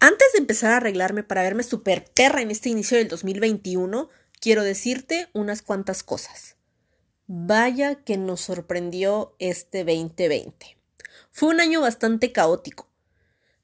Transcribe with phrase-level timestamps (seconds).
[0.00, 4.08] Antes de empezar a arreglarme para verme super perra en este inicio del 2021,
[4.40, 6.54] quiero decirte unas cuantas cosas.
[7.26, 10.76] Vaya que nos sorprendió este 2020.
[11.32, 12.88] Fue un año bastante caótico.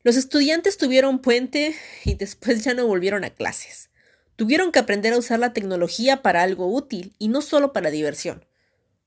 [0.02, 3.90] Los estudiantes tuvieron puente y después ya no volvieron a clases.
[4.34, 8.44] Tuvieron que aprender a usar la tecnología para algo útil y no solo para diversión.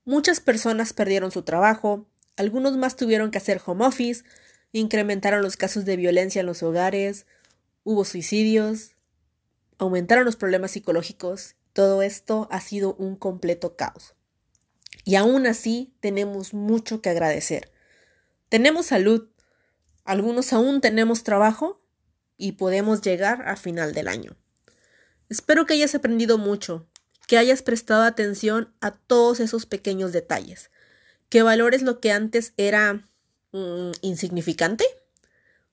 [0.06, 2.06] Muchas personas perdieron su trabajo,
[2.38, 4.24] algunos más tuvieron que hacer home office,
[4.72, 7.26] incrementaron los casos de violencia en los hogares,
[7.84, 8.96] hubo suicidios,
[9.78, 11.54] aumentaron los problemas psicológicos.
[11.72, 14.14] Todo esto ha sido un completo caos.
[15.04, 17.72] Y aún así tenemos mucho que agradecer.
[18.48, 19.28] Tenemos salud,
[20.04, 21.80] algunos aún tenemos trabajo
[22.36, 24.36] y podemos llegar a final del año.
[25.28, 26.88] Espero que hayas aprendido mucho,
[27.26, 30.70] que hayas prestado atención a todos esos pequeños detalles,
[31.28, 33.08] que valores lo que antes era
[33.52, 34.84] Mm, insignificante?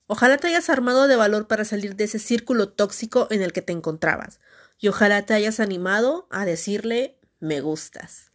[0.06, 3.62] Ojalá te hayas armado de valor para salir de ese círculo tóxico en el que
[3.62, 4.40] te encontrabas.
[4.78, 8.32] Y ojalá te hayas animado a decirle me gustas.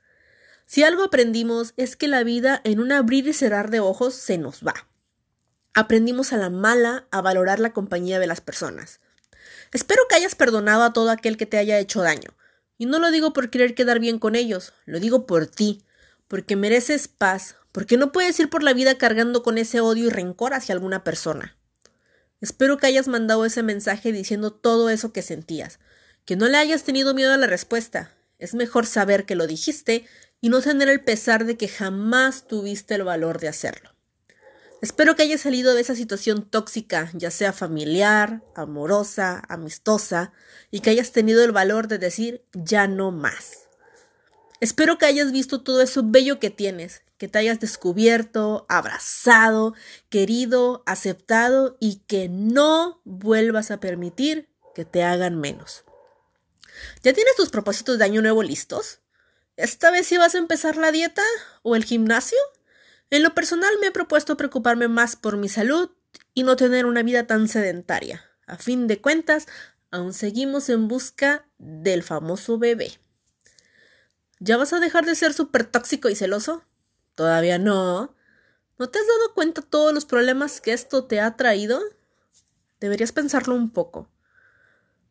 [0.66, 4.38] Si algo aprendimos es que la vida en un abrir y cerrar de ojos se
[4.38, 4.88] nos va.
[5.74, 9.00] Aprendimos a la mala a valorar la compañía de las personas.
[9.74, 12.36] Espero que hayas perdonado a todo aquel que te haya hecho daño.
[12.78, 15.86] Y no lo digo por querer quedar bien con ellos, lo digo por ti,
[16.28, 20.10] porque mereces paz, porque no puedes ir por la vida cargando con ese odio y
[20.10, 21.58] rencor hacia alguna persona.
[22.42, 25.80] Espero que hayas mandado ese mensaje diciendo todo eso que sentías,
[26.26, 28.14] que no le hayas tenido miedo a la respuesta.
[28.40, 30.06] Es mejor saber que lo dijiste
[30.42, 33.92] y no tener el pesar de que jamás tuviste el valor de hacerlo.
[34.82, 40.34] Espero que hayas salido de esa situación tóxica, ya sea familiar, amorosa, amistosa,
[40.72, 43.68] y que hayas tenido el valor de decir ya no más.
[44.60, 49.76] Espero que hayas visto todo eso bello que tienes, que te hayas descubierto, abrazado,
[50.10, 55.84] querido, aceptado y que no vuelvas a permitir que te hagan menos.
[57.04, 59.02] ¿Ya tienes tus propósitos de año nuevo listos?
[59.56, 61.22] ¿Esta vez sí vas a empezar la dieta
[61.62, 62.40] o el gimnasio?
[63.12, 65.92] En lo personal me he propuesto preocuparme más por mi salud
[66.34, 68.32] y no tener una vida tan sedentaria.
[68.48, 69.46] A fin de cuentas,
[69.92, 72.94] aún seguimos en busca del famoso bebé.
[74.40, 76.66] ¿Ya vas a dejar de ser súper tóxico y celoso?
[77.16, 78.16] Todavía no.
[78.78, 81.80] ¿No te has dado cuenta todos los problemas que esto te ha traído?
[82.80, 84.10] Deberías pensarlo un poco.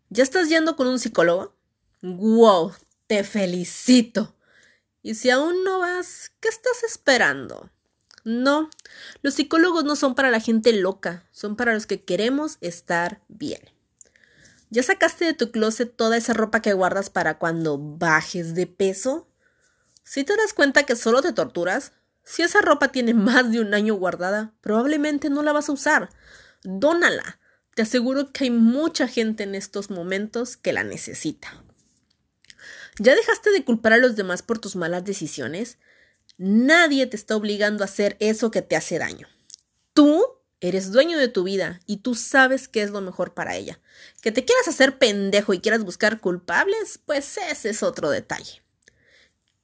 [0.09, 1.55] ¿Ya estás yendo con un psicólogo?
[2.03, 2.73] ¡Wow!
[3.07, 4.35] Te felicito.
[5.03, 7.71] Y si aún no vas, ¿qué estás esperando?
[8.25, 8.69] No,
[9.23, 13.61] los psicólogos no son para la gente loca, son para los que queremos estar bien.
[14.69, 19.30] ¿Ya sacaste de tu closet toda esa ropa que guardas para cuando bajes de peso?
[20.11, 21.93] Si te das cuenta que solo te torturas,
[22.25, 26.09] si esa ropa tiene más de un año guardada, probablemente no la vas a usar.
[26.65, 27.39] Dónala.
[27.77, 31.63] Te aseguro que hay mucha gente en estos momentos que la necesita.
[32.99, 35.79] ¿Ya dejaste de culpar a los demás por tus malas decisiones?
[36.39, 39.29] Nadie te está obligando a hacer eso que te hace daño.
[39.95, 40.25] Tú
[40.59, 43.79] eres dueño de tu vida y tú sabes qué es lo mejor para ella.
[44.23, 48.61] Que te quieras hacer pendejo y quieras buscar culpables, pues ese es otro detalle.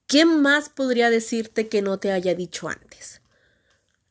[0.07, 3.21] ¿Qué más podría decirte que no te haya dicho antes?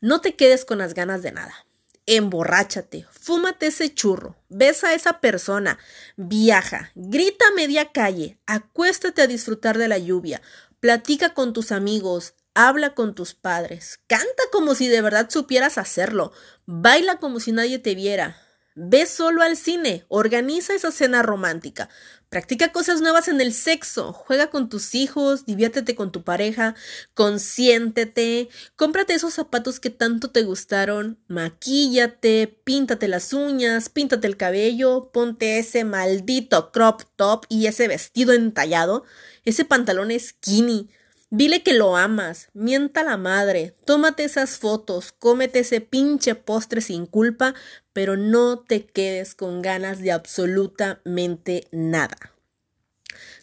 [0.02, 1.66] No te quedes con las ganas de nada.
[2.04, 5.78] Emborráchate, fúmate ese churro, besa a esa persona,
[6.16, 10.42] viaja, grita a media calle, acuéstate a disfrutar de la lluvia,
[10.80, 16.30] platica con tus amigos, habla con tus padres, canta como si de verdad supieras hacerlo,
[16.66, 18.45] baila como si nadie te viera,
[18.78, 21.88] Ve solo al cine, organiza esa cena romántica,
[22.28, 26.74] practica cosas nuevas en el sexo, juega con tus hijos, diviértete con tu pareja,
[27.14, 35.10] consiéntete, cómprate esos zapatos que tanto te gustaron, maquíllate, píntate las uñas, píntate el cabello,
[35.10, 39.04] ponte ese maldito crop top y ese vestido entallado,
[39.46, 40.90] ese pantalón skinny,
[41.30, 47.04] Dile que lo amas, mienta la madre, tómate esas fotos, cómete ese pinche postre sin
[47.06, 47.54] culpa,
[47.92, 52.16] pero no te quedes con ganas de absolutamente nada.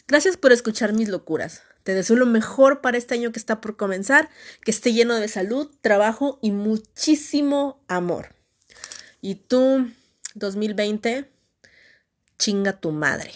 [0.08, 1.62] Gracias por escuchar mis locuras.
[1.82, 4.30] Te deseo lo mejor para este año que está por comenzar,
[4.64, 8.34] que esté lleno de salud, trabajo y muchísimo amor.
[9.20, 9.90] Y tú,
[10.34, 11.30] 2020,
[12.38, 13.32] chinga tu madre.